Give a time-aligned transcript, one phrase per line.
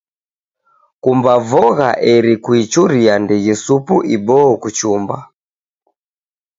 [1.03, 5.17] Kumba vogha eri kuichuria ndighi supu iboo kuchumba.